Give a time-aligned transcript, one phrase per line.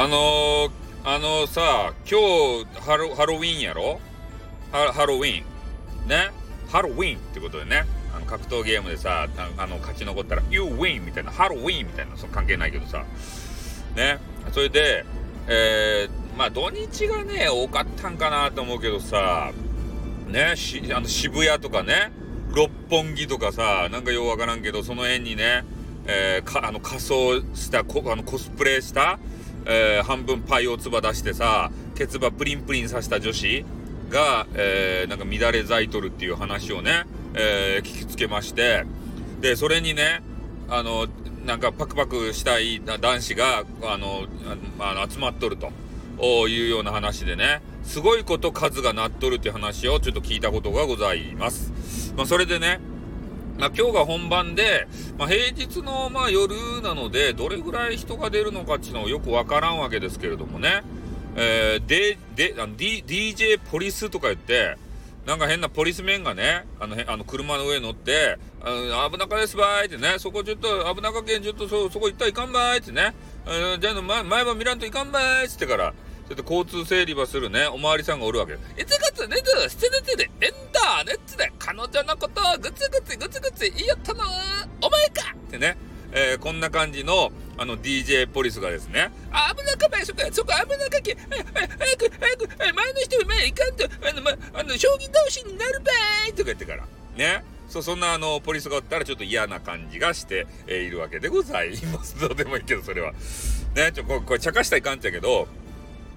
[0.00, 0.70] あのー、
[1.02, 2.20] あのさ、今
[2.64, 3.98] 日ハロハロウィンやろ？
[4.70, 6.08] ハハロウィン。
[6.08, 6.30] ね？
[6.68, 7.84] ハロウィンってことでね。
[8.14, 9.26] あの格闘ゲームでさ、
[9.56, 13.04] あの勝ち残ったら You win みたいな、ハロウィンみたいな、その関係ないけどさ。
[13.96, 14.20] ね？
[14.52, 15.04] それで、
[15.48, 19.50] えー、まあ土日がね、多かったんかなと思うけどさ、
[20.28, 22.12] ね、しあの渋谷とかね、
[22.54, 25.64] 六本木とかさ、なんかようわからんけど、その辺にね、
[26.06, 29.18] えー、かあの仮装したこあのコスプレした、
[29.68, 33.64] えー、半分パイをつば出してさケツバプリンプリンさした女子
[34.08, 37.04] が、えー、なんか乱れ咲いとるっていう話をね、
[37.34, 38.84] えー、聞きつけまして
[39.40, 40.22] でそれにね
[40.70, 41.06] あの
[41.44, 44.26] なんかパクパクしたい男子があの
[44.80, 52.12] あの集まっとるというような話でねすごいこと数がなっとるっていう話をちょっと聞いたことがございます。
[52.16, 52.80] まあ、それでね
[53.58, 54.86] まあ、今日が本番で、
[55.18, 60.82] まあ、平日のまあ夜なので、どれぐらい人が出るのかっていうのはよくわからんわけですけれどもね。
[61.34, 64.76] えー、で、で、あの、D、DJ ポリスとか言って、
[65.26, 73.14] なんか変なポリスメンがね、あの、あの車の上に乗って、あ危なかですばーいってね、そこちょっと危なかけん、ちょっとそ、そこ行ったらいかんばーいってね、
[73.80, 75.92] じゃあ、前、前歯見らんといかんばーいっつってから、
[76.28, 78.52] ちょっと交通整理ばするね、おまわりさんがおるわけ。
[78.52, 84.24] いつがつねつ、してねつで、えんだねつで、彼女のことをぐつぐつぐつつ言いよったの
[84.80, 85.76] お前かってね、
[86.12, 95.92] えー、こんな感じの、あの、DJ ポリスがですね、あ、危なかばい、そこ、そこ危なかけ、早く、早く、前の人前行かんと、あの、ま、あの、将棋倒しになるば
[96.28, 96.86] いとか言ってから、
[97.16, 97.44] ね。
[97.68, 102.18] そう、そんなあの、ポリスがおったらちょっと嫌な感じがして、えー、いるわけでございます。
[102.20, 103.12] どうでもいいけど、それは。
[103.74, 105.48] ね、ちょ、こ、これ、茶化したいかんちゃけど、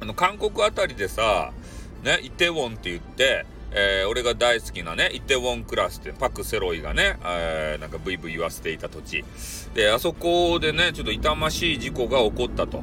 [0.00, 1.52] あの、韓国あたりでさ、
[2.02, 3.44] ね、イテウォンって言って、
[3.76, 9.24] えー、俺が大好きなね、イテウォンクラスってパク・セロイがね、えー、なんかブイブイ言わせていた土地。
[9.74, 12.82] で、あそこでね、ちょっと痛ましい事故が起こったと。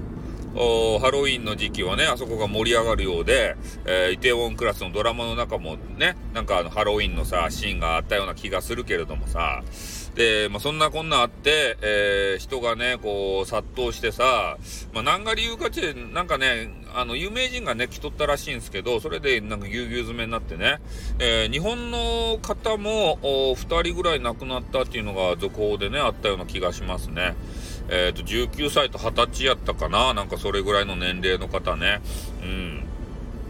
[0.54, 9.64] おハロウィンの時期はね、あそこが盛り上がるようで、えー、イテウォンクラスのドラマの中もね、なんかあのハロウィンのさ、シーンがあったような気がするけれどもさ、
[10.16, 14.58] で、まあ、そんなこんなあって、えー、人がね、こう、殺到してさ、
[14.94, 20.80] まあ、何が理由かって、なんかね、あの、有名人がね、来とったらしいんですけど、それでなんかぎゅうぎゅう詰めになってね、
[21.20, 27.36] えー、日本の方も、2人ぐらい亡くなったっていうのが続報でね、あったような気がしますね。
[27.90, 32.02] えっ、ー、と、19歳と20歳やったかななんかそれぐらいの年齢の方ね。
[32.44, 32.80] うん。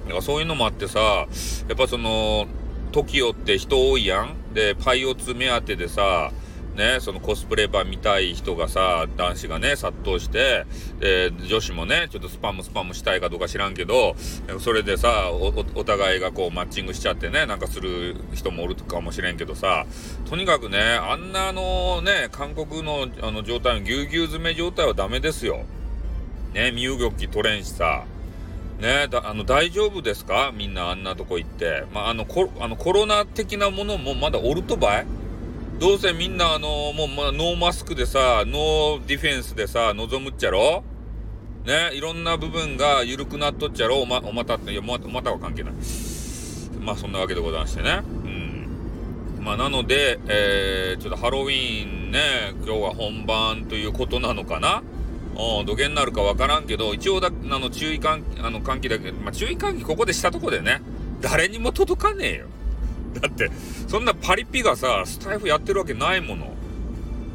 [0.06, 1.26] だからそういうのもあってさ、や
[1.74, 2.48] っぱその、
[2.92, 6.32] TOKIO って人多いやんで、パイオツ目当てでさ、
[6.82, 10.66] ね、そのコスプレ版見たい人がさ、男子がね、殺到して、
[11.00, 14.16] で、女子もね、ちょっとスパムスパムしたいかどうか知らんけど、
[14.60, 19.86] それでさ、お互いがこうマッチングしちゃってね、なんかする人もおるかもしれんけどさ、
[20.28, 25.66] とにかくね、あんなあのね、韓国のあの状態のぎゅうぎゅう詰め状態はダメですよ。
[26.54, 28.06] ね、身動き取れんしさ。
[28.80, 30.52] ねだ、あの、大丈夫ですか？
[30.52, 31.84] みんなあんなとこ行って。
[31.94, 35.06] まあ、あの、コあのコロナ的なものもまだおるとばい？
[35.82, 40.84] どうせみんなあのもう、ま、ノーマスクでさ、ノーディフェンスでさ、望むっちゃろ？
[41.66, 44.00] ね、いろんな部分が緩くなっとっちゃろ？
[44.00, 45.74] おま、おまたって、いや、おまたは関係ない。
[46.82, 48.04] まあ、そんなわけでございましてね。
[48.06, 49.44] うん。
[49.44, 54.84] まあ、なので、えー、ちょっとハロウィーンね、今日は本番ということなのかな？
[55.36, 60.80] うん、土下になるかわからんけど、一応だ、あの、注意喚起、あの、喚起だけ、まあ、注意喚起ここでしたとこでね、
[61.22, 62.46] 誰にも届かねえよ。
[63.20, 63.52] だって、
[63.88, 66.54] そんなパリピがさ、スタイフやってるわけないもの。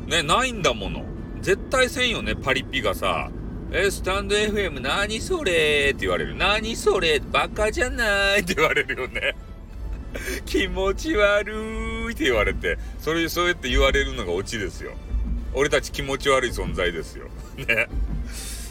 [0.07, 1.05] ね、ないんだもの。
[1.41, 3.31] 絶対せんよね、パリピがさ。
[3.73, 6.35] え、スタンド FM 何それって言われる。
[6.37, 9.35] 何それバカじゃないって 言われるよね。
[10.47, 11.53] 気持ち悪
[12.11, 14.93] いって言われて、それ、そうやって言われるのがオチですよ。
[15.55, 17.27] 俺たち気持ち悪い存在ですよ。
[17.57, 17.89] ね。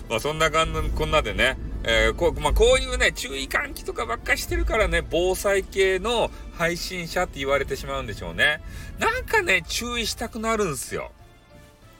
[0.09, 1.57] まあそんな感じ、こんなでね、
[1.87, 8.59] えー、こう、まあ、こういうね、注意喚起とかばっかしてるからね、防災系の配信者って言われてしまうんでしょうね。
[8.97, 11.11] なんかね、注意したくなるんすよ。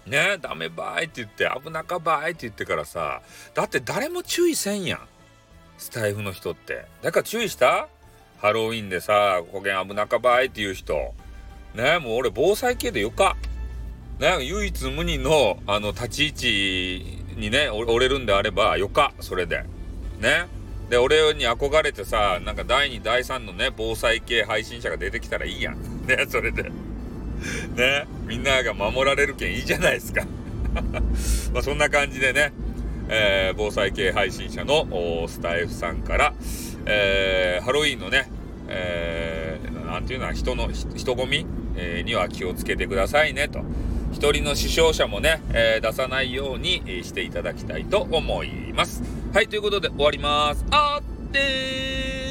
[0.07, 3.22] ね、ダメばいって言って、危なかばいって言ってからさ、
[3.53, 4.99] だって誰も注意せんやん。
[5.78, 6.85] スタイフの人って。
[7.03, 7.87] だから注意した？
[8.40, 11.14] ハロウィンでさ、こげん危なかばいっていう人。
[11.76, 13.37] ね、もう俺防災系でよか。
[14.20, 19.64] ね、唯一無二の、あの、立ち位置にね、折れるんであれば、よか、それで。
[20.20, 20.47] ね。
[20.90, 25.76] で、俺に憧れてさ、なんか第2、第3のね、防災系配信者が出てきたらいいやん。
[26.06, 26.64] ね、それで。
[27.76, 30.26] ね、みんなが守られるけんいいじゃないですか。
[31.53, 32.53] まあそんな感じでね、
[33.09, 36.34] えー、防災系配信者のスタイフさんから、
[36.85, 38.29] えー、ハロウィンのね、
[38.68, 41.46] えー、なんていうのは人の、人混み、
[41.78, 43.64] えー、には気をつけてくださいねと。
[44.14, 49.15] 一人の死傷者もね、えー、出さないようにしていただきたいと思います。
[49.35, 50.66] はい、ということで終わります。
[50.72, 51.03] あっ
[51.34, 52.24] てー